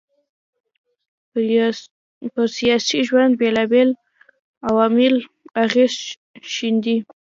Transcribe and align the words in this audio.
پر 2.33 2.45
سياسي 2.57 2.99
ژوند 3.07 3.33
بېلابېل 3.41 3.89
عوامل 4.67 5.15
اغېز 5.63 5.95
ښېندي 6.51 6.97